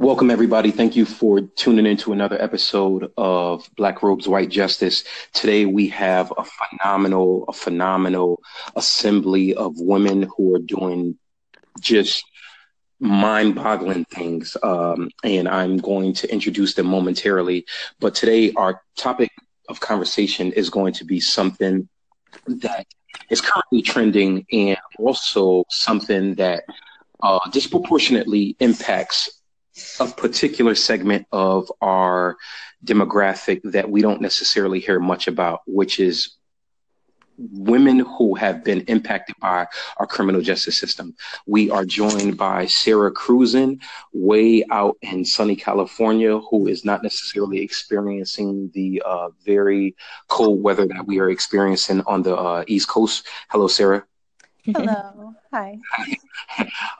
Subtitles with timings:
[0.00, 0.70] Welcome, everybody.
[0.70, 5.04] Thank you for tuning into another episode of Black Robes, White Justice.
[5.34, 8.40] Today, we have a phenomenal, a phenomenal
[8.76, 11.18] assembly of women who are doing
[11.80, 12.24] just
[12.98, 14.56] mind boggling things.
[14.62, 17.66] Um, and I'm going to introduce them momentarily.
[17.98, 19.30] But today, our topic
[19.68, 21.90] of conversation is going to be something
[22.46, 22.86] that
[23.28, 26.64] is currently trending and also something that
[27.22, 29.39] uh, disproportionately impacts
[30.00, 32.36] a particular segment of our
[32.84, 36.36] demographic that we don't necessarily hear much about, which is
[37.40, 39.66] women who have been impacted by
[39.96, 41.14] our criminal justice system.
[41.46, 43.80] We are joined by Sarah Kruzan,
[44.12, 49.96] way out in sunny California, who is not necessarily experiencing the uh, very
[50.28, 53.26] cold weather that we are experiencing on the uh, East Coast.
[53.48, 54.04] Hello, Sarah.
[54.64, 55.34] Hello.
[55.52, 55.78] Hi.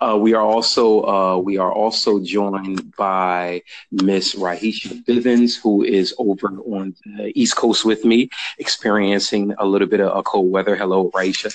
[0.01, 6.15] Uh, we are also uh, we are also joined by Miss Rahisha Bivens, who is
[6.19, 10.77] over on the East Coast with me, experiencing a little bit of a cold weather.
[10.77, 11.55] Hello, Rahisha.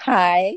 [0.00, 0.56] Hi.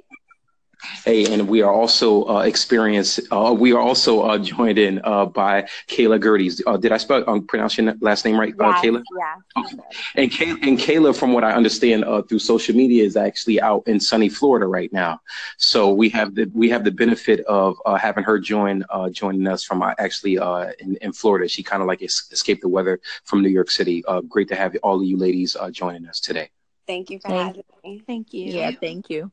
[1.04, 3.20] Hey, and we are also uh, experience.
[3.32, 6.62] Uh, we are also uh, joined in uh, by Kayla Gerdes.
[6.66, 9.04] Uh, did I spell um, pronounce your last name right, uh, Kayla?
[9.18, 9.62] Yeah.
[9.62, 9.78] Okay.
[10.16, 13.84] And Kay- and Kayla, from what I understand uh, through social media, is actually out
[13.88, 15.20] in sunny Florida right now.
[15.58, 19.48] So we have the we have the benefit of uh, having her join uh, joining
[19.48, 21.50] us from uh, actually uh, in, in Florida.
[21.50, 24.04] She kind of like es- escaped the weather from New York City.
[24.08, 26.50] Uh, great to have all of you ladies uh, joining us today.
[26.88, 28.02] Thank you for Thank- having me.
[28.08, 28.46] Thank you.
[28.46, 28.72] Yeah.
[28.80, 29.32] thank you.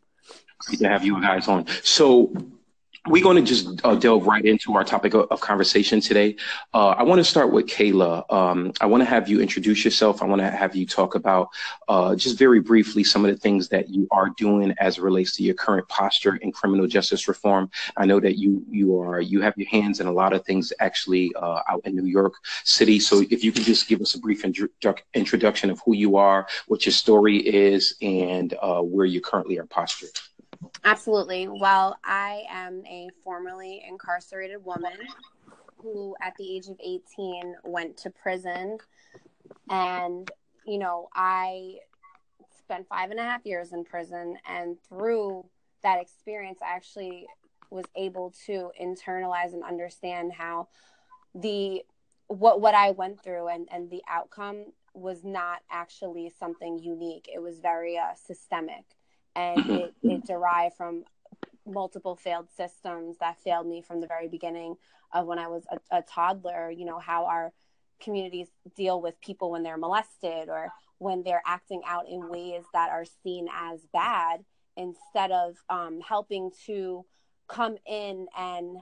[0.59, 1.67] Great to have you guys on.
[1.83, 2.33] So
[3.09, 6.37] we're going to just uh, delve right into our topic of, of conversation today.
[6.75, 8.31] Uh, I want to start with Kayla.
[8.33, 10.23] Um, I want to have you introduce yourself.
[10.23, 11.49] I want to have you talk about
[11.89, 15.37] uh, just very briefly some of the things that you are doing as it relates
[15.37, 17.71] to your current posture in criminal justice reform.
[17.97, 20.73] I know that you you are you have your hands in a lot of things
[20.81, 22.35] actually uh, out in New York
[22.65, 22.99] City.
[22.99, 24.69] So if you could just give us a brief intro-
[25.15, 29.67] introduction of who you are, what your story is, and uh, where you currently are
[29.67, 30.11] postured.
[30.87, 31.49] Absolutely.
[31.49, 34.97] Well, I am a formerly incarcerated woman
[35.79, 38.79] who, at the age of 18, went to prison.
[39.69, 40.31] And,
[40.65, 41.79] you know, I
[42.57, 44.37] spent five and a half years in prison.
[44.49, 45.47] And through
[45.83, 47.27] that experience, I actually
[47.71, 50.69] was able to internalize and understand how
[51.35, 51.83] the
[52.29, 57.29] what what I went through and and the outcome was not actually something unique.
[57.33, 58.85] It was very uh, systemic
[59.37, 61.05] and it, it derived from
[61.67, 64.77] multiple failed systems that failed me from the very beginning
[65.13, 66.71] of when I was a, a, toddler.
[66.71, 67.53] You know, how our
[68.01, 72.91] communities deal with people when they're molested or when they're acting out in ways that
[72.91, 74.45] are seen as bad
[74.77, 77.05] instead of um, helping to
[77.49, 78.79] come in and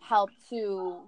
[0.00, 0.98] help to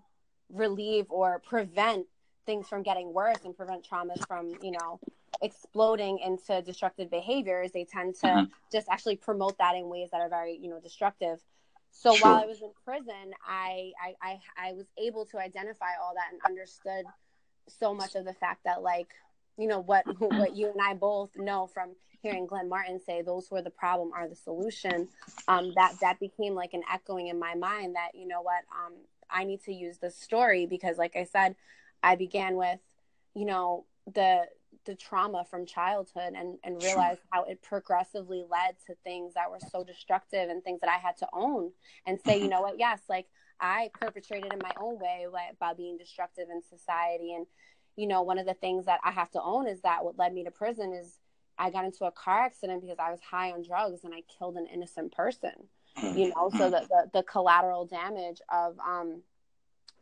[0.50, 2.06] relieve or prevent
[2.46, 4.98] things from getting worse and prevent traumas from, you know,
[5.40, 8.52] exploding into destructive behaviors they tend to mm-hmm.
[8.70, 11.40] just actually promote that in ways that are very you know destructive
[11.90, 12.28] so sure.
[12.28, 16.32] while i was in prison I, I i i was able to identify all that
[16.32, 17.04] and understood
[17.68, 19.08] so much of the fact that like
[19.56, 21.90] you know what what you and i both know from
[22.22, 25.08] hearing glenn martin say those who are the problem are the solution
[25.48, 28.92] um that that became like an echoing in my mind that you know what um
[29.30, 31.56] i need to use this story because like i said
[32.02, 32.78] i began with
[33.34, 34.46] you know the
[34.84, 39.60] the trauma from childhood and and realize how it progressively led to things that were
[39.70, 41.72] so destructive and things that I had to own
[42.06, 42.50] and say, you mm-hmm.
[42.50, 43.26] know what, yes, like
[43.60, 47.34] I perpetrated in my own way like, by being destructive in society.
[47.34, 47.46] And,
[47.96, 50.34] you know, one of the things that I have to own is that what led
[50.34, 51.18] me to prison is
[51.58, 54.56] I got into a car accident because I was high on drugs and I killed
[54.56, 55.52] an innocent person.
[55.96, 56.18] Mm-hmm.
[56.18, 56.70] You know, so mm-hmm.
[56.70, 59.22] the, the, the collateral damage of um,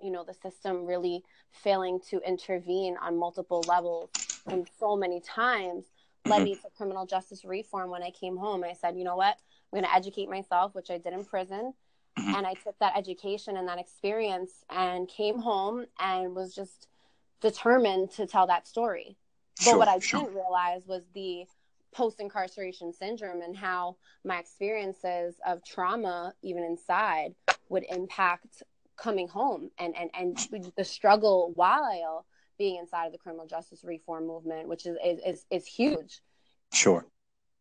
[0.00, 1.22] you know, the system really
[1.52, 4.10] failing to intervene on multiple levels
[4.46, 5.84] and so many times
[6.26, 8.64] led me to criminal justice reform when I came home.
[8.64, 9.36] I said, you know what?
[9.72, 11.72] I'm going to educate myself, which I did in prison.
[12.18, 12.34] Mm-hmm.
[12.34, 16.88] And I took that education and that experience and came home and was just
[17.40, 19.16] determined to tell that story.
[19.58, 20.20] Sure, but what I sure.
[20.20, 21.44] didn't realize was the
[21.92, 27.34] post incarceration syndrome and how my experiences of trauma, even inside,
[27.68, 28.62] would impact
[28.96, 32.24] coming home and, and, and the struggle while
[32.60, 36.20] being inside of the criminal justice reform movement, which is is is, huge.
[36.74, 37.06] Sure.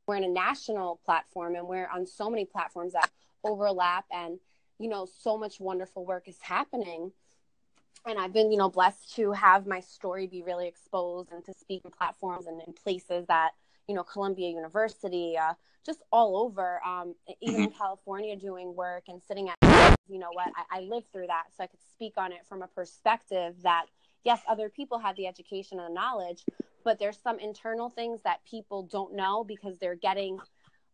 [0.05, 3.09] We're in a national platform and we're on so many platforms that
[3.43, 4.39] overlap and
[4.77, 7.13] you know so much wonderful work is happening
[8.05, 11.53] and I've been, you know, blessed to have my story be really exposed and to
[11.53, 13.51] speak in platforms and in places that,
[13.87, 15.53] you know, Columbia University, uh,
[15.85, 17.63] just all over, um, even mm-hmm.
[17.65, 19.57] in California, doing work and sitting at
[20.09, 21.43] you know what, I, I lived through that.
[21.55, 23.85] So I could speak on it from a perspective that,
[24.23, 26.43] yes, other people have the education and the knowledge,
[26.83, 30.39] but there's some internal things that people don't know because they're getting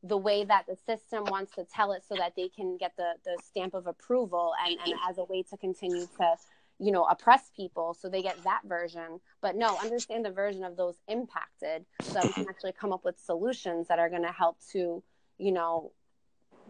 [0.04, 3.14] the way that the system wants to tell it so that they can get the,
[3.24, 6.36] the stamp of approval and, and as a way to continue to
[6.80, 7.96] you know oppress people.
[8.00, 9.20] So they get that version.
[9.42, 13.04] But no understand the version of those impacted so that we can actually come up
[13.04, 15.02] with solutions that are going to help to
[15.38, 15.92] you know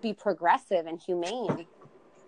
[0.02, 1.68] be progressive and humane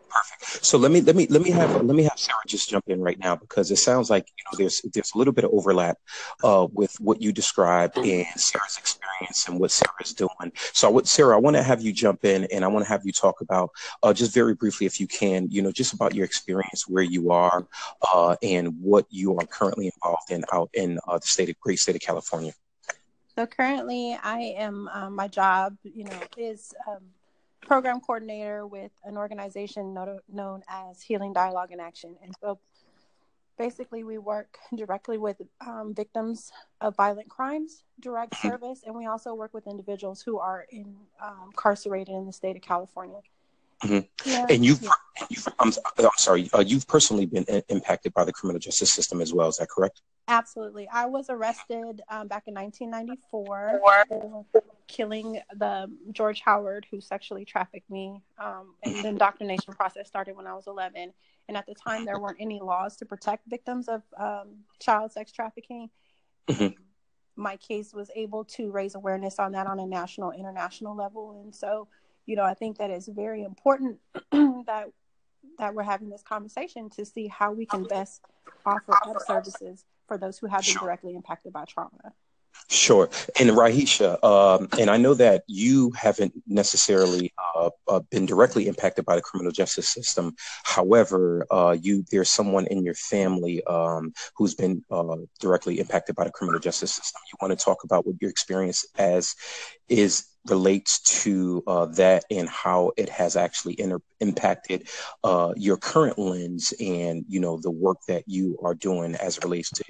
[0.09, 0.65] Perfect.
[0.65, 3.01] So let me let me let me have let me have Sarah just jump in
[3.01, 5.98] right now because it sounds like you know there's there's a little bit of overlap
[6.44, 10.51] uh, with what you described and Sarah's experience and what Sarah's doing.
[10.74, 13.06] So what Sarah, I want to have you jump in and I want to have
[13.06, 13.69] you talk about
[14.04, 17.31] uh, just very briefly, if you can, you know, just about your experience where you
[17.31, 17.68] are
[18.13, 21.80] uh, and what you are currently involved in out in uh, the state of great
[21.80, 22.54] state of California.
[23.36, 27.04] So currently, I am um, my job, you know, is um,
[27.68, 32.16] program coordinator with an organization known as Healing Dialogue in Action.
[32.24, 32.60] And so
[33.58, 38.48] basically, we work directly with um, victims of violent crimes, direct mm-hmm.
[38.48, 42.56] service, and we also work with individuals who are in, um, incarcerated in the state
[42.56, 43.19] of California.
[43.83, 44.29] Mm-hmm.
[44.29, 44.45] Yeah.
[44.50, 44.81] And you've,
[45.29, 49.33] you've I'm, I'm, sorry, uh, you've personally been impacted by the criminal justice system as
[49.33, 49.47] well.
[49.47, 50.01] Is that correct?
[50.27, 50.89] Absolutely.
[50.91, 54.45] I was arrested um, back in 1994 for
[54.88, 58.21] killing the George Howard who sexually trafficked me.
[58.38, 61.13] Um, and the indoctrination process started when I was 11.
[61.47, 64.50] And at the time, there weren't any laws to protect victims of um,
[64.80, 65.89] child sex trafficking.
[66.47, 66.81] Mm-hmm.
[67.38, 71.41] My case was able to raise awareness on that on a national, international level.
[71.41, 71.88] And so,
[72.27, 74.00] you know, I think that it's very important
[74.31, 74.91] that
[75.57, 78.21] that we're having this conversation to see how we can best
[78.63, 82.13] offer up services for those who have been directly impacted by trauma.
[82.69, 83.09] Sure.
[83.39, 89.06] And Rahisha, um, and I know that you haven't necessarily uh, uh, been directly impacted
[89.06, 90.36] by the criminal justice system.
[90.63, 96.25] However, uh, you there's someone in your family um, who's been uh, directly impacted by
[96.25, 97.21] the criminal justice system.
[97.31, 99.33] You want to talk about what your experience as
[99.88, 104.88] is relates to uh, that and how it has actually inter- impacted
[105.24, 109.44] uh, your current lens and you know the work that you are doing as it
[109.44, 109.83] relates to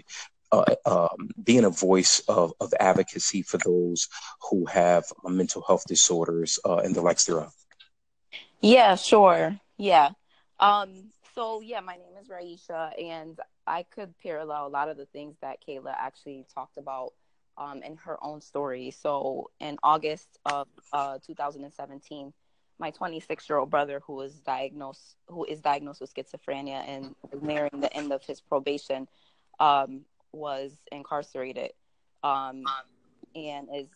[0.51, 4.07] uh, um, being a voice of, of advocacy for those
[4.49, 7.53] who have uh, mental health disorders uh, and the likes thereof.
[8.61, 9.59] Yeah, sure.
[9.77, 10.09] Yeah.
[10.59, 15.05] Um, so yeah, my name is Raisha, and I could parallel a lot of the
[15.05, 17.13] things that Kayla actually talked about
[17.57, 18.91] um, in her own story.
[18.91, 22.33] So in August of uh, 2017,
[22.79, 27.79] my 26 year old brother, who was diagnosed, who is diagnosed with schizophrenia and nearing
[27.79, 29.07] the end of his probation,
[29.59, 30.01] um,
[30.37, 31.71] was incarcerated,
[32.23, 32.63] um,
[33.35, 33.87] and is,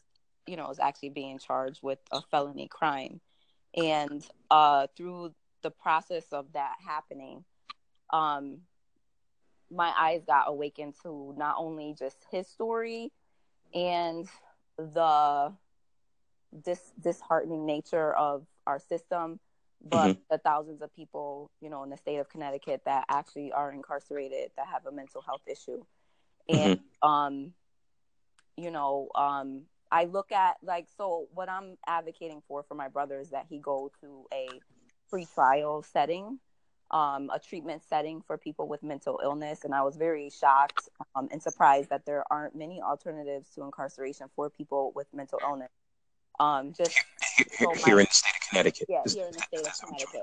[0.47, 3.21] you know, is actually being charged with a felony crime.
[3.75, 7.45] And uh, through the process of that happening,
[8.11, 8.59] um,
[9.71, 13.11] my eyes got awakened to not only just his story
[13.73, 14.27] and
[14.77, 15.53] the
[16.65, 19.39] dis- disheartening nature of our system,
[19.83, 20.21] but mm-hmm.
[20.29, 24.51] the thousands of people, you know, in the state of Connecticut that actually are incarcerated
[24.57, 25.83] that have a mental health issue.
[26.49, 27.07] And, mm-hmm.
[27.07, 27.53] um,
[28.57, 33.19] you know, um, I look at like, so what I'm advocating for for my brother
[33.19, 34.47] is that he go to a
[35.11, 36.39] pretrial setting
[36.91, 39.63] um, a treatment setting for people with mental illness.
[39.63, 44.27] And I was very shocked um, and surprised that there aren't many alternatives to incarceration
[44.35, 45.71] for people with mental illness.
[46.39, 46.97] Um, just
[47.57, 48.87] so here in the Connecticut.
[48.89, 50.21] Yeah, here in the state of Connecticut.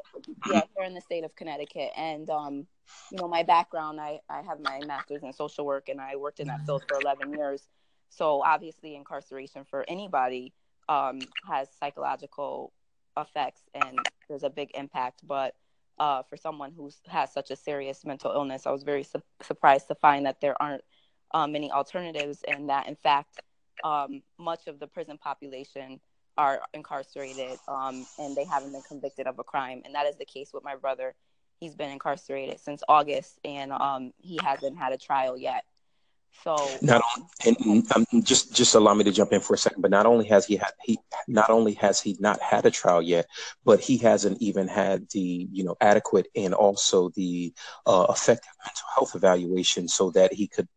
[0.51, 1.91] Yeah, here in the state of Connecticut.
[1.97, 2.67] And, um,
[3.11, 6.39] you know, my background, I, I have my master's in social work and I worked
[6.39, 7.67] in that field for 11 years.
[8.11, 10.53] So obviously, incarceration for anybody
[10.89, 11.19] um,
[11.49, 12.73] has psychological
[13.17, 15.27] effects and there's a big impact.
[15.27, 15.55] But
[15.99, 18.67] uh, for someone who has such a serious mental illness.
[18.67, 20.85] I was very su- surprised to find that there aren't
[21.33, 23.41] um, many alternatives, and that in fact,
[23.85, 26.01] um, much of the prison population
[26.39, 29.83] are incarcerated um, and they haven't been convicted of a crime.
[29.85, 31.15] And that is the case with my brother.
[31.61, 35.65] He's been incarcerated since August, and um, he hasn't had a trial yet.
[36.45, 37.03] So not
[37.45, 39.83] and um, just just allow me to jump in for a second.
[39.83, 43.03] But not only has he had he not only has he not had a trial
[43.03, 43.27] yet,
[43.65, 47.53] but he hasn't even had the you know adequate and also the
[47.87, 50.69] uh, effective mental health evaluation so that he could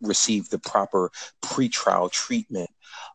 [0.00, 1.10] receive the proper
[1.42, 2.70] pretrial treatment.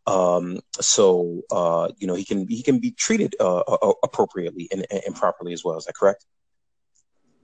[0.08, 3.63] Um, so uh, you know he can he can be treated uh,
[4.03, 5.77] appropriately and, and properly as well.
[5.77, 6.25] Is that correct?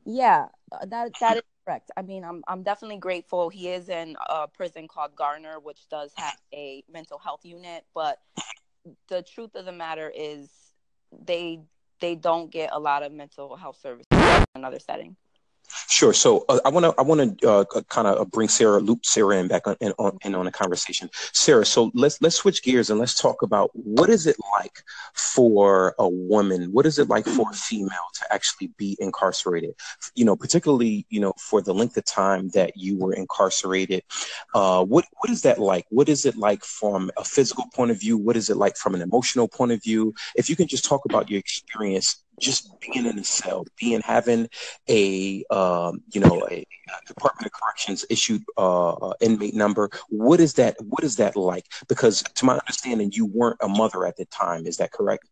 [0.05, 1.91] Yeah, uh, that that is correct.
[1.95, 3.49] I mean, I'm I'm definitely grateful.
[3.49, 7.85] He is in a prison called Garner, which does have a mental health unit.
[7.93, 8.19] But
[9.09, 10.49] the truth of the matter is,
[11.11, 11.59] they
[11.99, 15.15] they don't get a lot of mental health services in another setting.
[15.89, 16.13] Sure.
[16.13, 19.37] So uh, I want to I want to uh, kind of bring Sarah, loop Sarah
[19.37, 21.09] in back on, in, on, in on a conversation.
[21.33, 24.83] Sarah, so let's let's switch gears and let's talk about what is it like
[25.13, 26.71] for a woman?
[26.71, 29.75] What is it like for a female to actually be incarcerated?
[30.15, 34.03] You know, particularly you know for the length of time that you were incarcerated.
[34.53, 35.85] Uh, what what is that like?
[35.89, 38.17] What is it like from a physical point of view?
[38.17, 40.13] What is it like from an emotional point of view?
[40.35, 44.49] If you can just talk about your experience just being in a cell, being having
[44.89, 46.65] a um, you know a, a,
[47.07, 49.89] Department of Corrections issued uh, uh, inmate number.
[50.09, 50.75] What is that?
[50.81, 51.65] What is that like?
[51.87, 54.65] Because to my understanding, you weren't a mother at the time.
[54.65, 55.27] Is that correct?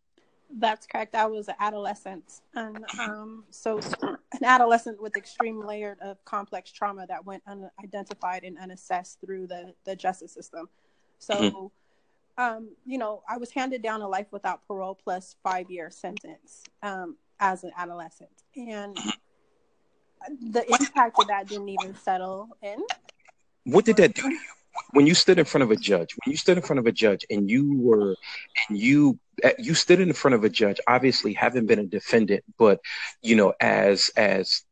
[0.57, 1.15] That's correct.
[1.15, 7.05] I was an adolescent, and um, so an adolescent with extreme layered of complex trauma
[7.07, 10.69] that went unidentified and unassessed through the the justice system.
[11.19, 11.35] So.
[11.35, 11.65] Mm-hmm
[12.38, 16.63] um, you know, I was handed down a life without parole plus five year sentence
[16.84, 18.30] um, as an adolescent.
[18.56, 18.98] And
[20.51, 22.84] the impact of that didn't even settle in.
[23.63, 24.39] What did that do to you?
[24.92, 26.92] When you stood in front of a judge, when you stood in front of a
[26.92, 28.18] judge and you were,
[28.68, 32.44] and you, uh, you stood in front of a judge, obviously having been a defendant,
[32.58, 32.82] but,
[33.22, 34.64] you know, as, as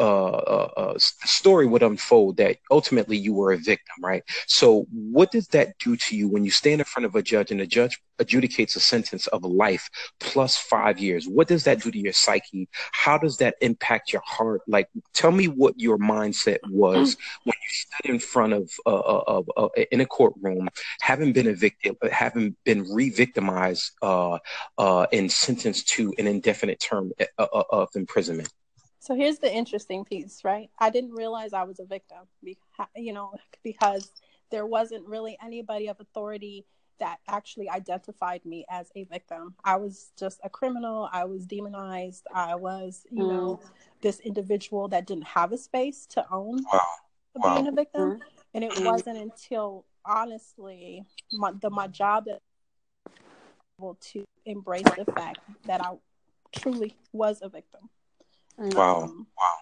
[0.00, 4.22] uh, uh, uh story would unfold that ultimately you were a victim, right?
[4.46, 7.50] So, what does that do to you when you stand in front of a judge
[7.50, 11.28] and the judge adjudicates a sentence of life plus five years?
[11.28, 12.68] What does that do to your psyche?
[12.92, 14.62] How does that impact your heart?
[14.66, 19.68] Like, tell me what your mindset was when you stood in front of, uh, uh
[19.92, 20.68] in a courtroom,
[21.00, 28.50] having been a victim, having been re-victimized and sentenced to an indefinite term of imprisonment.
[29.00, 30.68] So here's the interesting piece, right?
[30.78, 32.18] I didn't realize I was a victim,
[32.94, 34.12] you know, because
[34.50, 36.66] there wasn't really anybody of authority
[36.98, 39.54] that actually identified me as a victim.
[39.64, 41.08] I was just a criminal.
[41.10, 42.26] I was demonized.
[42.34, 43.28] I was, you mm.
[43.28, 43.60] know,
[44.02, 46.80] this individual that didn't have a space to own wow.
[47.36, 47.54] wow.
[47.54, 48.02] being a victim.
[48.02, 48.20] Mm.
[48.52, 48.84] And it mm.
[48.84, 52.40] wasn't until honestly my, the my job that
[54.00, 55.94] to embrace the fact that I
[56.52, 57.88] truly was a victim.
[58.58, 59.02] Wow.
[59.02, 59.54] Um, wow.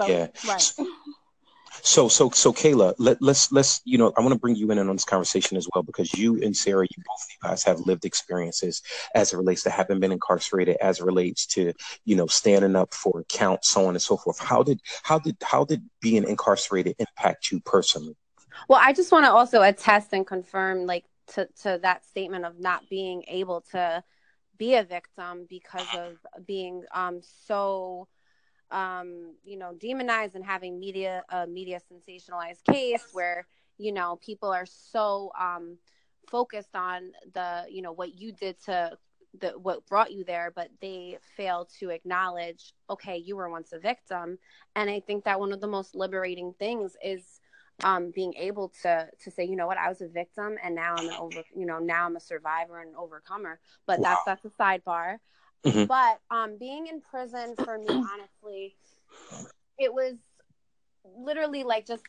[0.00, 0.26] So, yeah.
[0.46, 0.72] Right.
[1.82, 4.78] So, so, so, Kayla, let, let's let's you know, I want to bring you in
[4.78, 7.80] on this conversation as well because you and Sarah, you both of you guys have
[7.80, 8.82] lived experiences
[9.14, 11.72] as it relates to having been incarcerated, as it relates to
[12.04, 14.38] you know standing up for account, so on and so forth.
[14.38, 18.16] How did how did how did being incarcerated impact you personally?
[18.68, 22.58] Well, I just want to also attest and confirm, like to to that statement of
[22.58, 24.02] not being able to
[24.58, 28.08] be a victim because of being um so
[28.70, 33.46] um, you know, demonized and having media a media sensationalized case where
[33.78, 35.78] you know people are so um,
[36.28, 38.96] focused on the you know what you did to
[39.40, 43.78] the what brought you there, but they fail to acknowledge, okay, you were once a
[43.78, 44.38] victim,
[44.74, 47.40] and I think that one of the most liberating things is
[47.82, 50.94] um, being able to to say, you know what, I was a victim, and now
[50.96, 53.60] I'm an over, you know, now I'm a survivor and an overcomer.
[53.86, 54.16] But wow.
[54.26, 55.18] that's that's a sidebar.
[55.64, 55.84] Mm-hmm.
[55.84, 58.76] But um, being in prison for me, honestly,
[59.78, 60.14] it was
[61.16, 62.04] literally like just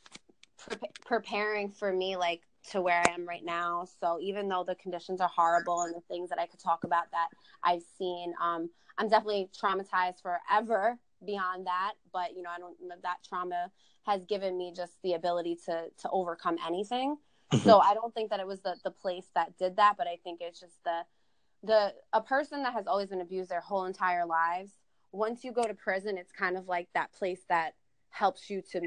[0.57, 3.85] pre- preparing for me, like to where I am right now.
[3.99, 7.05] So even though the conditions are horrible and the things that I could talk about
[7.11, 7.27] that
[7.63, 11.93] I've seen, um, I'm definitely traumatized forever beyond that.
[12.11, 12.75] But you know, I don't.
[13.03, 13.71] That trauma
[14.05, 17.17] has given me just the ability to to overcome anything.
[17.53, 17.67] Mm-hmm.
[17.67, 20.17] So I don't think that it was the the place that did that, but I
[20.23, 21.03] think it's just the
[21.63, 24.71] the a person that has always been abused their whole entire lives
[25.11, 27.73] once you go to prison it's kind of like that place that
[28.09, 28.81] helps you to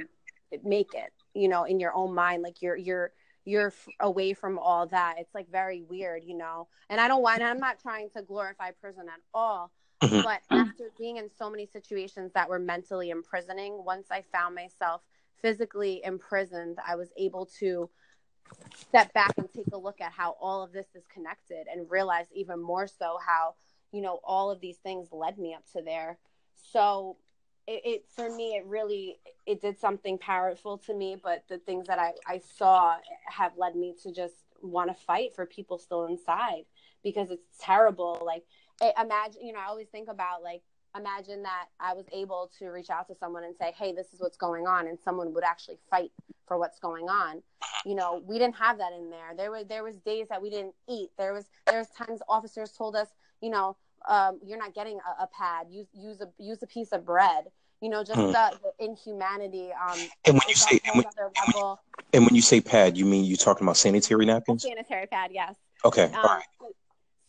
[0.64, 3.12] make it you know in your own mind like you're you're
[3.44, 7.42] you're away from all that it's like very weird you know and i don't want
[7.42, 9.70] i'm not trying to glorify prison at all
[10.02, 10.22] mm-hmm.
[10.22, 15.02] but after being in so many situations that were mentally imprisoning once i found myself
[15.40, 17.88] physically imprisoned i was able to
[18.74, 22.26] step back and take a look at how all of this is connected and realize
[22.34, 23.54] even more so how
[23.92, 26.18] you know all of these things led me up to there.
[26.72, 27.16] So
[27.66, 31.86] it, it, for me it really it did something powerful to me but the things
[31.86, 36.06] that i i saw have led me to just want to fight for people still
[36.06, 36.64] inside
[37.02, 38.22] because it's terrible.
[38.24, 38.44] Like
[39.00, 40.62] imagine you know i always think about like
[40.96, 44.20] imagine that I was able to reach out to someone and say, "Hey, this is
[44.20, 46.12] what's going on," and someone would actually fight
[46.46, 47.42] for what's going on.
[47.86, 49.34] You know, we didn't have that in there.
[49.36, 51.10] There were there was days that we didn't eat.
[51.16, 53.08] There was there was times officers told us,
[53.40, 53.76] you know,
[54.08, 55.68] um, you're not getting a, a, pad.
[55.70, 57.44] Use use a use a piece of bread.
[57.80, 58.26] You know, just hmm.
[58.26, 59.70] the, the, inhumanity.
[59.72, 61.04] Um, and when you say and when,
[61.54, 61.76] when,
[62.12, 64.64] and when, you say pad, you mean you talking about sanitary napkins?
[64.64, 65.54] sanitary pad, yes.
[65.82, 66.12] Okay.
[66.12, 66.40] Um,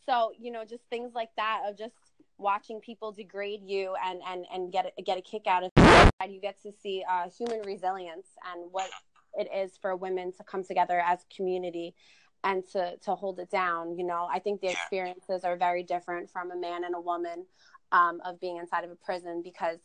[0.05, 1.93] So you know, just things like that of just
[2.41, 6.31] watching people degrade you and and and get get a kick out of it.
[6.31, 8.89] You get to see uh, human resilience and what
[9.33, 11.95] it is for women to come together as a community
[12.43, 13.97] and to to hold it down.
[13.97, 17.45] You know, I think the experiences are very different from a man and a woman
[17.91, 19.79] um, of being inside of a prison because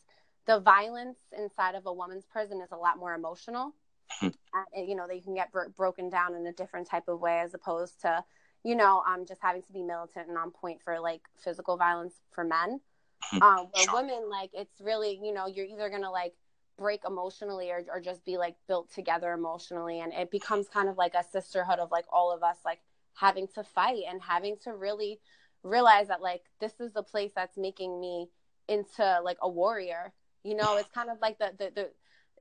[0.45, 3.73] the violence inside of a woman's prison is a lot more emotional.
[4.21, 7.39] And, you know, they can get bro- broken down in a different type of way
[7.39, 8.23] as opposed to,
[8.63, 12.15] you know, um, just having to be militant and on point for like physical violence
[12.31, 12.79] for men.
[13.21, 13.41] Hmm.
[13.41, 16.33] Um, where women, like, it's really, you know, you're either gonna like
[16.77, 20.97] break emotionally or, or just be like built together emotionally, and it becomes kind of
[20.97, 22.79] like a sisterhood of like all of us like
[23.15, 25.19] having to fight and having to really
[25.63, 28.27] realize that like this is the place that's making me
[28.67, 31.89] into like a warrior you know it's kind of like the the, the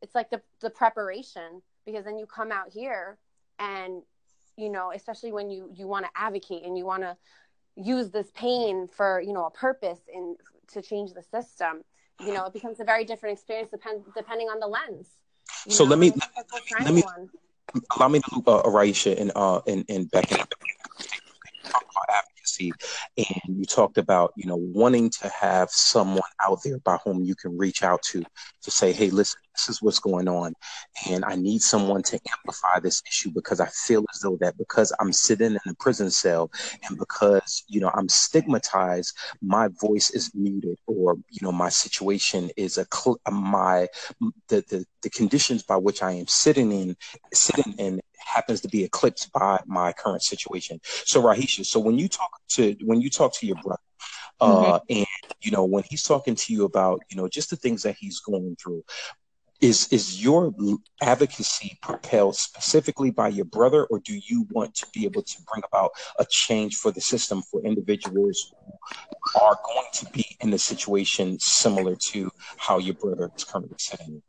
[0.02, 3.18] it's like the the preparation because then you come out here
[3.58, 4.02] and
[4.56, 7.16] you know especially when you you want to advocate and you want to
[7.76, 10.36] use this pain for you know a purpose and
[10.68, 11.82] to change the system
[12.20, 15.08] you know it becomes a very different experience depend, depending on the lens
[15.68, 15.90] so know?
[15.90, 16.12] let me
[16.80, 17.02] let me
[17.96, 20.36] allow me to loop uh, Raisha and uh and, and Becky
[22.60, 27.34] and you talked about you know wanting to have someone out there by whom you
[27.34, 28.22] can reach out to
[28.62, 30.52] to say hey listen this is what's going on
[31.08, 34.92] and i need someone to amplify this issue because i feel as though that because
[35.00, 36.50] i'm sitting in a prison cell
[36.88, 42.50] and because you know i'm stigmatized my voice is muted or you know my situation
[42.56, 43.88] is a cl- my
[44.48, 46.96] the, the the conditions by which i am sitting in
[47.32, 50.80] sitting in happens to be eclipsed by my current situation.
[50.82, 53.80] So Rahisha, so when you talk to when you talk to your brother,
[54.40, 54.98] uh, mm-hmm.
[54.98, 57.96] and you know when he's talking to you about you know just the things that
[57.98, 58.84] he's going through,
[59.60, 60.52] is is your
[61.00, 65.62] advocacy propelled specifically by your brother, or do you want to be able to bring
[65.66, 68.52] about a change for the system for individuals
[69.22, 73.76] who are going to be in a situation similar to how your brother is currently
[73.78, 74.22] sitting?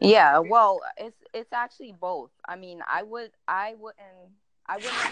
[0.00, 2.30] Yeah, well, it's it's actually both.
[2.48, 4.32] I mean, I would I wouldn't
[4.66, 5.08] I wouldn't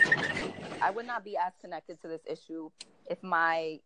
[0.81, 2.71] I would not be as connected to this issue
[3.07, 3.81] if my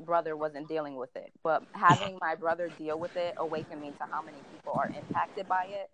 [0.00, 1.32] brother wasn't dealing with it.
[1.44, 5.48] But having my brother deal with it awakened me to how many people are impacted
[5.48, 5.90] by it.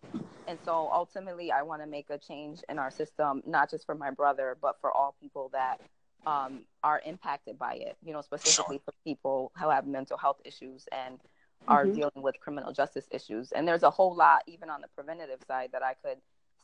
[0.47, 3.95] And so ultimately I want to make a change in our system, not just for
[3.95, 5.79] my brother, but for all people that
[6.27, 10.87] um, are impacted by it, you know, specifically for people who have mental health issues
[10.93, 11.21] and
[11.67, 11.95] are mm-hmm.
[11.95, 13.53] dealing with criminal justice issues.
[13.53, 16.19] And there's a whole lot, even on the preventative side, that I could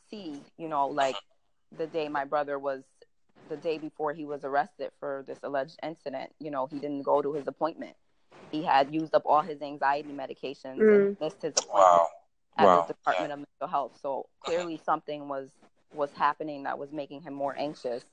[0.09, 1.15] see, you know, like
[1.77, 2.83] the day my brother was,
[3.49, 7.21] the day before he was arrested for this alleged incident, you know, he didn't go
[7.21, 7.95] to his appointment.
[8.51, 11.07] He had used up all his anxiety medications mm.
[11.07, 12.07] and missed his appointment wow.
[12.57, 12.81] at wow.
[12.81, 13.99] the Department of Mental Health.
[14.01, 15.49] So clearly something was
[15.93, 18.03] was happening that was making him more anxious.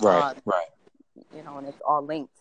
[0.00, 0.66] Right, um, right.
[1.34, 2.36] You know, and it's all linked.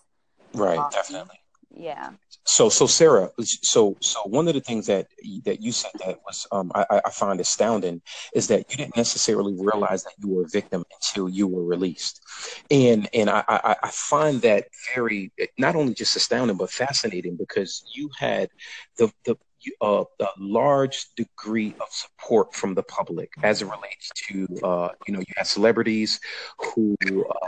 [0.54, 1.40] Right, um, definitely
[1.78, 2.12] yeah.
[2.46, 5.08] So so sarah so so one of the things that
[5.46, 8.02] that you said that was um, I, I find astounding
[8.34, 12.22] is that you didn't necessarily realize that you were a victim until you were released.
[12.70, 17.84] And and i i, I find that very not only just astounding but fascinating because
[17.94, 18.50] you had
[18.98, 19.36] the the
[19.82, 25.14] uh, a large degree of support from the public as it relates to uh, you
[25.14, 26.20] know you had celebrities
[26.60, 27.48] who uh,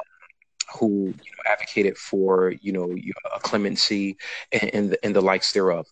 [0.75, 2.95] who you know, advocated for you know
[3.39, 4.17] clemency
[4.51, 5.87] and, and the, and the likes thereof.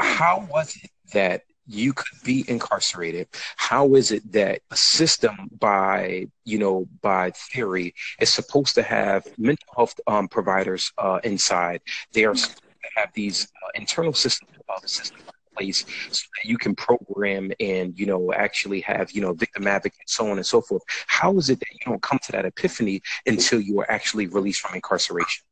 [0.00, 6.26] How was it that you could be incarcerated how is it that a system by
[6.44, 11.80] you know by theory is supposed to have mental health um, providers uh, inside
[12.12, 15.22] they are supposed to have these uh, internal systems uh, systems
[15.54, 20.14] place so that you can program and you know actually have you know victim advocates
[20.14, 20.82] so on and so forth.
[21.06, 24.60] How is it that you don't come to that epiphany until you are actually released
[24.60, 25.44] from incarceration?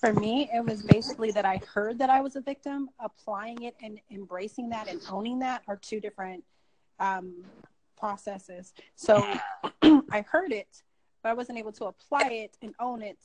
[0.00, 2.90] For me it was basically that i heard that i was a victim.
[3.00, 6.44] Applying it and embracing that and owning that are two different
[7.00, 7.44] um,
[7.96, 8.72] processes.
[8.96, 9.24] So
[9.82, 10.82] i heard it
[11.24, 13.18] but i wasn't able to apply it and own it.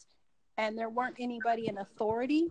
[0.57, 2.47] And there weren't anybody in authority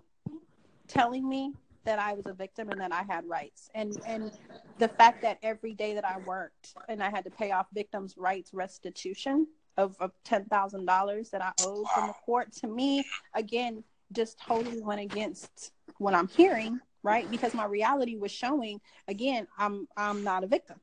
[0.86, 3.70] telling me that I was a victim and that I had rights.
[3.74, 4.32] And and
[4.78, 8.16] the fact that every day that I worked and I had to pay off victims'
[8.16, 13.04] rights restitution of, of ten thousand dollars that I owed from the court to me,
[13.34, 17.30] again, just totally went against what I'm hearing, right?
[17.30, 20.80] Because my reality was showing again, I'm I'm not a victim.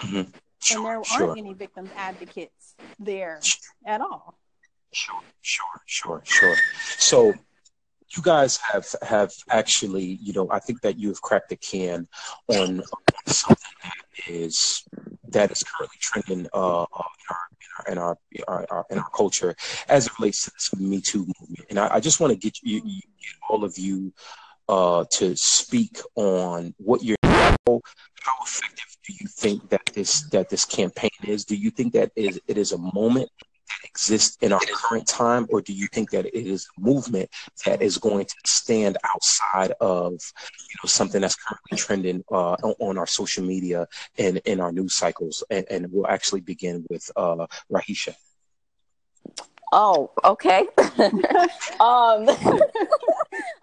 [0.00, 0.30] Mm-hmm.
[0.60, 3.40] Sure, and there aren't any victim advocates there
[3.84, 4.38] at all.
[4.92, 6.56] Sure, sure, sure, sure.
[6.98, 7.34] So
[8.14, 12.08] you guys have have actually, you know, I think that you've cracked the can
[12.48, 12.82] on
[13.26, 14.84] something that is
[15.28, 17.46] that is currently trending uh, in our,
[17.88, 19.54] in in our, our, our, in our culture
[19.88, 21.66] as it relates to this Me Too movement.
[21.70, 23.00] And I, I just want to get you, you,
[23.50, 24.12] all of you
[24.68, 30.64] uh, to speak on what you're how effective do you think that this that this
[30.64, 31.44] campaign is?
[31.44, 33.30] Do you think that is it is a moment
[33.68, 37.30] that exists in our current time, or do you think that it is a movement
[37.64, 42.98] that is going to stand outside of you know something that's currently trending uh, on
[42.98, 43.86] our social media
[44.18, 45.42] and in our news cycles?
[45.50, 48.14] And, and we'll actually begin with uh, Rahisha.
[49.72, 50.60] Oh, okay.
[51.80, 52.28] um,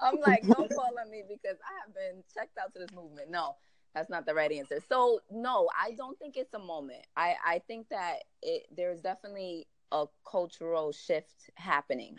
[0.01, 3.31] I'm like, don't call on me because I have been checked out to this movement.
[3.31, 3.55] No,
[3.95, 4.79] that's not the right answer.
[4.89, 7.05] So no, I don't think it's a moment.
[7.15, 12.17] I I think that it there's definitely a cultural shift happening.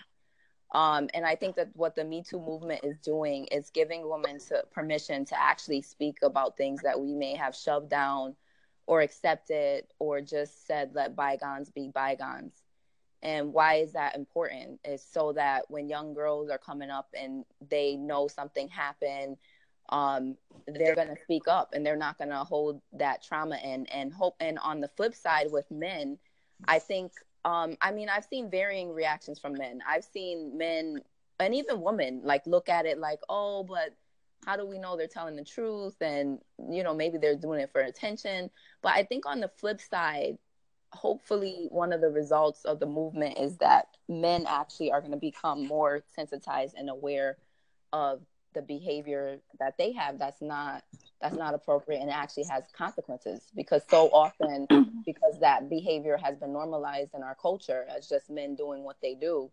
[0.74, 4.38] Um, and I think that what the Me Too movement is doing is giving women
[4.48, 8.34] to, permission to actually speak about things that we may have shoved down
[8.86, 12.54] or accepted or just said, let bygones be bygones.
[13.22, 14.80] And why is that important?
[14.84, 19.36] Is so that when young girls are coming up and they know something happened,
[19.90, 23.86] um, they're going to speak up and they're not going to hold that trauma in
[23.86, 24.34] and hope.
[24.40, 26.18] And on the flip side, with men,
[26.66, 27.12] I think
[27.44, 29.80] um, I mean, I've seen varying reactions from men.
[29.86, 31.00] I've seen men
[31.40, 33.94] and even women like look at it like, oh, but
[34.46, 35.96] how do we know they're telling the truth?
[36.00, 36.38] And,
[36.70, 38.50] you know, maybe they're doing it for attention.
[38.82, 40.38] But I think on the flip side,
[40.92, 45.18] hopefully one of the results of the movement is that men actually are going to
[45.18, 47.36] become more sensitized and aware
[47.92, 48.20] of
[48.54, 50.82] the behavior that they have that's not
[51.20, 54.66] that's not appropriate and actually has consequences because so often
[55.06, 59.14] because that behavior has been normalized in our culture as just men doing what they
[59.14, 59.50] do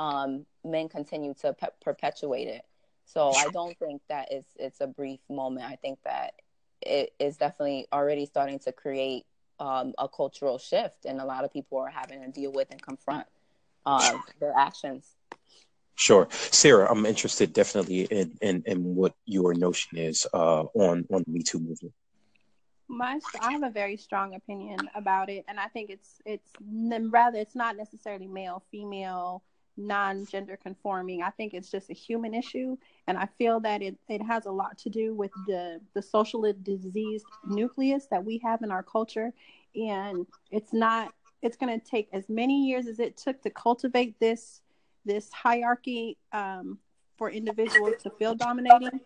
[0.00, 2.62] um, men continue to pe- perpetuate it.
[3.04, 5.66] So i don't think that it's it's a brief moment.
[5.66, 6.34] I think that
[6.82, 9.24] it is definitely already starting to create
[9.58, 12.80] um, a cultural shift and a lot of people are having to deal with and
[12.80, 13.26] confront
[13.86, 15.16] uh, their actions
[15.98, 16.88] Sure, Sarah.
[16.88, 21.42] I'm interested definitely in in, in what your notion is uh, on on the Me
[21.42, 21.92] Too movement.
[22.86, 27.38] My, I have a very strong opinion about it, and I think it's it's rather
[27.38, 29.42] it's not necessarily male, female,
[29.76, 31.20] non-gender conforming.
[31.24, 32.76] I think it's just a human issue,
[33.08, 36.42] and I feel that it it has a lot to do with the the social
[36.62, 39.32] disease nucleus that we have in our culture,
[39.74, 41.12] and it's not.
[41.42, 44.60] It's going to take as many years as it took to cultivate this
[45.04, 46.78] this hierarchy um,
[47.16, 49.00] for individuals to feel dominating,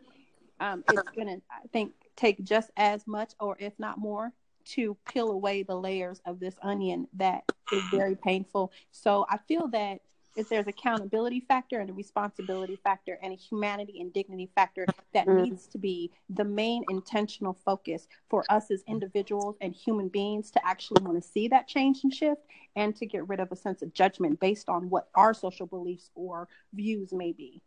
[0.61, 4.33] um, it's going to, I think, take just as much or if not more
[4.65, 8.73] to peel away the layers of this onion that is very painful.
[8.91, 10.01] So I feel that
[10.37, 15.27] if there's accountability factor and a responsibility factor and a humanity and dignity factor that
[15.27, 15.43] mm.
[15.43, 20.67] needs to be the main intentional focus for us as individuals and human beings to
[20.67, 22.43] actually want to see that change and shift
[22.77, 26.11] and to get rid of a sense of judgment based on what our social beliefs
[26.15, 27.61] or views may be.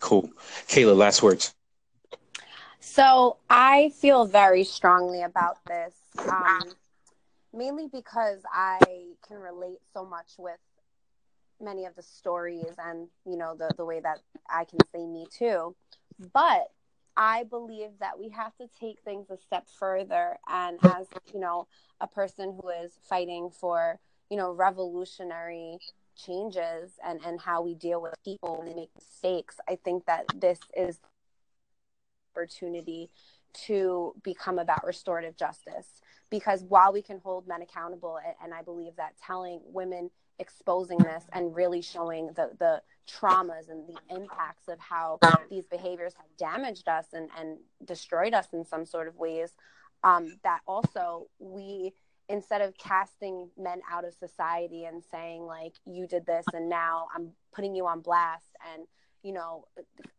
[0.00, 0.30] Cool.
[0.66, 1.54] Kayla, last words.
[2.80, 6.62] So I feel very strongly about this, um,
[7.52, 8.78] mainly because I
[9.26, 10.58] can relate so much with
[11.60, 15.26] many of the stories and you know the the way that I can say me
[15.30, 15.74] too.
[16.32, 16.70] But
[17.16, 21.66] I believe that we have to take things a step further and as you know
[22.00, 23.98] a person who is fighting for
[24.30, 25.78] you know revolutionary
[26.16, 30.26] changes and and how we deal with people when they make mistakes I think that
[30.40, 31.00] this is
[32.36, 33.10] opportunity
[33.52, 36.00] to become about restorative justice.
[36.30, 41.24] Because while we can hold men accountable and I believe that telling women exposing this
[41.32, 46.88] and really showing the the traumas and the impacts of how these behaviors have damaged
[46.88, 49.52] us and, and destroyed us in some sort of ways.
[50.02, 51.92] Um, that also we
[52.28, 57.08] instead of casting men out of society and saying like you did this and now
[57.14, 58.86] i'm putting you on blast and
[59.24, 59.64] you know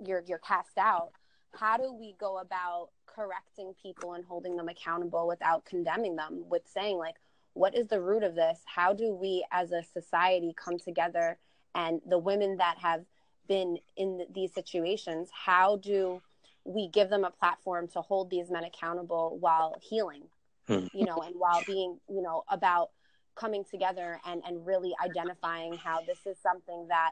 [0.05, 1.11] you're you're cast out
[1.53, 6.61] how do we go about correcting people and holding them accountable without condemning them with
[6.65, 7.15] saying like
[7.53, 8.59] what is the root of this?
[8.65, 11.37] How do we as a society come together
[11.75, 13.05] and the women that have
[13.47, 16.21] been in these situations, how do
[16.63, 20.23] we give them a platform to hold these men accountable while healing,
[20.67, 20.85] hmm.
[20.93, 22.91] you know, and while being, you know, about
[23.35, 27.11] coming together and, and really identifying how this is something that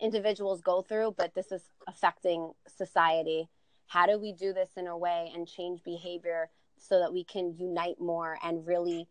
[0.00, 3.48] individuals go through, but this is affecting society.
[3.86, 7.56] How do we do this in a way and change behavior so that we can
[7.58, 9.08] unite more and really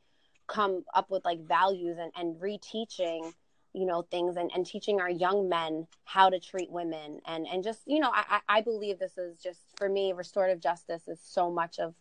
[0.49, 3.33] come up with like values and, and reteaching
[3.73, 7.19] you know things and, and teaching our young men how to treat women.
[7.25, 11.07] And and just you know I, I believe this is just for me restorative justice
[11.07, 11.93] is so much of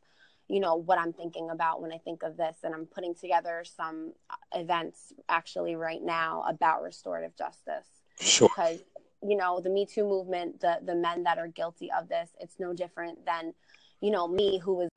[0.48, 2.56] you know what i'm thinking about when i think of this.
[2.62, 7.86] And i'm putting together some uh, events actually right now about restorative justice.
[8.20, 8.48] Sure.
[8.48, 8.80] because
[9.22, 12.58] you know the me too movement the the men that are guilty of this it's
[12.58, 13.52] no different than
[14.00, 14.88] you know me who was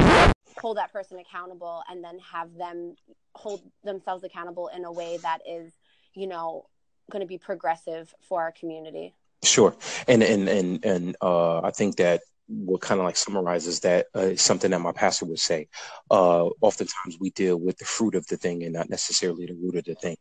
[0.62, 2.95] hold that person accountable and then have them
[3.34, 5.74] hold themselves accountable in a way that is
[6.13, 6.65] you know
[7.12, 9.76] going to be progressive for our community sure
[10.08, 12.21] and and and and uh i think that
[12.52, 15.69] what kind of like summarizes that uh, something that my pastor would say.
[16.10, 19.76] Uh, oftentimes we deal with the fruit of the thing and not necessarily the root
[19.76, 20.17] of the thing.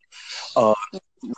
[0.55, 0.75] Uh,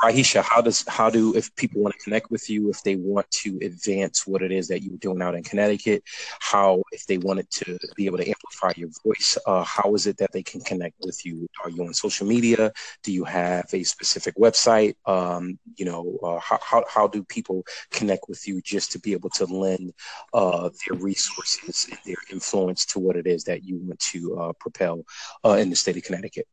[0.00, 3.28] Rahisha, how does how do if people want to connect with you, if they want
[3.30, 6.04] to advance what it is that you're doing out in Connecticut,
[6.40, 10.16] how if they wanted to be able to amplify your voice, uh, how is it
[10.18, 11.48] that they can connect with you?
[11.64, 12.72] Are you on social media?
[13.02, 14.94] Do you have a specific website?
[15.04, 19.12] Um, you know, uh, how, how how do people connect with you just to be
[19.12, 19.92] able to lend
[20.32, 24.52] uh, their resources and their influence to what it is that you want to uh,
[24.60, 25.04] propel
[25.44, 26.46] uh, in the state of Connecticut?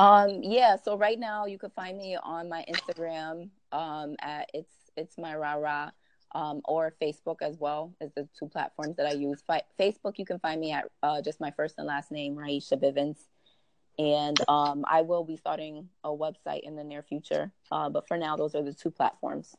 [0.00, 4.72] Um, yeah, so right now you can find me on my Instagram um, at it's
[4.96, 5.90] it's my rah
[6.34, 9.42] um, or Facebook as well as the two platforms that I use.
[9.46, 12.82] Fi- Facebook, you can find me at uh, just my first and last name, Raisha
[12.82, 13.18] Bivens.
[13.98, 17.52] And um, I will be starting a website in the near future.
[17.70, 19.54] Uh, but for now, those are the two platforms.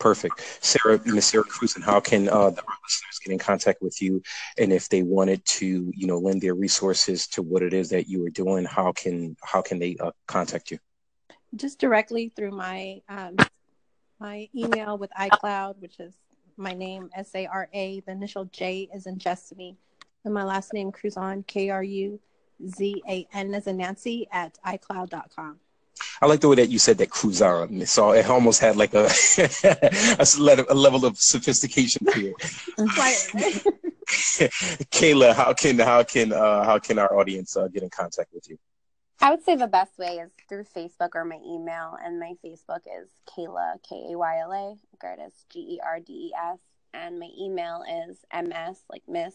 [0.00, 0.40] Perfect.
[0.64, 4.22] Sarah, Miss Sarah Cruz, and how can uh, the listeners get in contact with you?
[4.56, 8.08] And if they wanted to, you know, lend their resources to what it is that
[8.08, 10.78] you are doing, how can how can they uh, contact you?
[11.54, 13.36] Just directly through my um,
[14.18, 16.14] my email with iCloud, which is
[16.56, 18.00] my name S A R A.
[18.00, 19.76] The initial J is in Jessamy,
[20.24, 22.18] and my last name Kruzan K R U
[22.66, 25.60] Z A N as in Nancy at iCloud.com.
[26.22, 27.88] I like the way that you said that Cruzara.
[27.88, 29.06] So it almost had like a
[30.18, 30.26] a
[30.74, 32.36] level of sophistication to it.
[34.90, 38.48] Kayla, how can how can uh, how can our audience uh, get in contact with
[38.50, 38.58] you?
[39.22, 42.80] I would say the best way is through Facebook or my email, and my Facebook
[43.00, 46.58] is Kayla K A Y L A Gerdes G E R D E S,
[46.92, 49.34] and my email is ms like Miss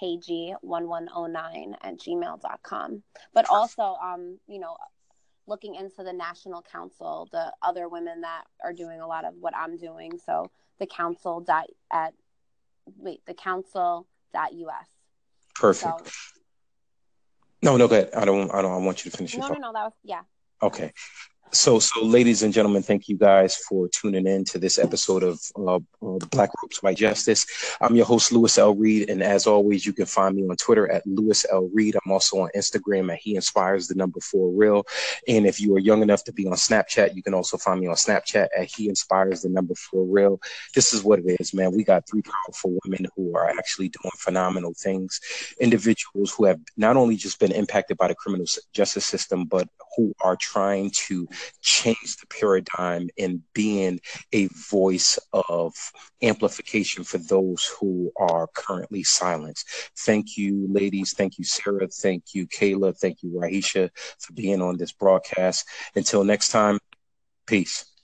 [0.00, 3.02] kg1109 at gmail.com.
[3.32, 4.76] But also, um, you know,
[5.46, 9.54] looking into the national council, the other women that are doing a lot of what
[9.56, 10.18] I'm doing.
[10.24, 12.14] So the council dot at
[12.96, 14.88] wait, the council dot us.
[15.54, 16.08] Perfect.
[16.08, 16.38] So,
[17.62, 18.10] no, no, go ahead.
[18.14, 18.52] I don't.
[18.52, 18.72] I don't.
[18.72, 19.36] I want you to finish.
[19.36, 19.72] No, no, no.
[19.72, 20.22] That was yeah.
[20.62, 20.92] Okay.
[21.52, 25.40] So, so, ladies and gentlemen, thank you guys for tuning in to this episode of
[25.56, 25.78] uh,
[26.30, 27.46] Black Robes White Justice.
[27.80, 28.74] I'm your host, Lewis L.
[28.74, 31.70] Reed, and as always, you can find me on Twitter at Lewis L.
[31.72, 31.96] Reed.
[32.04, 34.86] I'm also on Instagram at He Inspires the Number Four Real.
[35.28, 37.86] And if you are young enough to be on Snapchat, you can also find me
[37.86, 40.40] on Snapchat at He Inspires the Number Four Real.
[40.74, 41.72] This is what it is, man.
[41.72, 45.20] We got three powerful women who are actually doing phenomenal things.
[45.60, 50.14] Individuals who have not only just been impacted by the criminal justice system, but who
[50.20, 51.26] are trying to
[51.60, 54.00] change the paradigm in being
[54.32, 55.74] a voice of
[56.22, 59.68] amplification for those who are currently silenced.
[59.98, 61.14] Thank you, ladies.
[61.14, 61.88] Thank you, Sarah.
[61.88, 62.96] Thank you, Kayla.
[62.98, 65.66] Thank you, Rahisha, for being on this broadcast.
[65.94, 66.78] Until next time,
[67.46, 67.95] peace.